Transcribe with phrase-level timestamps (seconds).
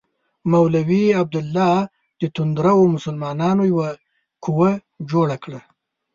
[0.51, 1.75] مولوي عبیدالله
[2.21, 3.89] د توندرو مسلمانانو یوه
[4.43, 4.69] قوه
[5.11, 5.59] جوړه کړه.